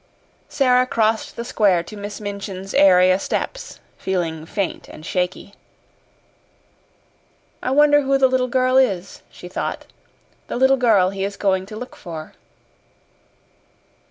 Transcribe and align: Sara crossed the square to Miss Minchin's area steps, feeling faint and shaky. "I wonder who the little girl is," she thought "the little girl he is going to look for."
Sara 0.49 0.87
crossed 0.87 1.35
the 1.35 1.45
square 1.45 1.83
to 1.83 1.95
Miss 1.95 2.19
Minchin's 2.19 2.73
area 2.73 3.19
steps, 3.19 3.79
feeling 3.99 4.47
faint 4.47 4.87
and 4.89 5.05
shaky. 5.05 5.53
"I 7.61 7.69
wonder 7.69 8.01
who 8.01 8.17
the 8.17 8.27
little 8.27 8.47
girl 8.47 8.77
is," 8.77 9.21
she 9.29 9.47
thought 9.47 9.85
"the 10.47 10.55
little 10.55 10.77
girl 10.77 11.11
he 11.11 11.23
is 11.23 11.37
going 11.37 11.67
to 11.67 11.75
look 11.75 11.95
for." 11.95 12.33